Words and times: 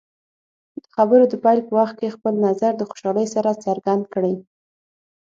د 0.83 0.85
خبرو 0.95 1.23
د 1.31 1.33
پیل 1.43 1.59
په 1.67 1.73
وخت 1.79 1.95
کې 1.99 2.13
خپل 2.15 2.33
نظر 2.47 2.71
د 2.77 2.81
خوشحالۍ 2.89 3.27
سره 3.35 3.59
څرګند 3.65 4.03
کړئ. 4.13 4.35